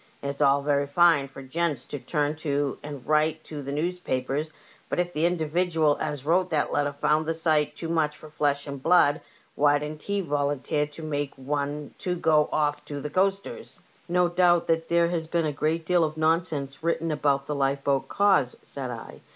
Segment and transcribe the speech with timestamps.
[0.23, 4.49] It's all very .fine for gents to turn to and write to the newspapers;
[4.89, 8.65] but if the individual as wrote that letter found the sight too much for flesh
[8.65, 9.21] and blood,
[9.53, 13.79] why didn't he volunteer to make one to go off to the coasters?
[13.89, 18.57] *''' No doubt there has been a great deal of nonsense written about the lifeboat cause,"
[18.63, 19.21] said I.